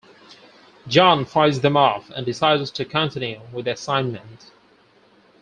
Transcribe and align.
Jon 0.87 1.25
fights 1.25 1.59
them 1.59 1.77
off 1.77 2.09
and 2.09 2.25
decides 2.25 2.71
to 2.71 2.85
continue 2.85 3.39
with 3.53 3.65
the 3.65 3.73
assignment. 3.73 4.49